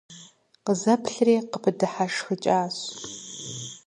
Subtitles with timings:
[0.65, 2.77] Къызэплъри, къыпыдыхьэшхыкӀащ.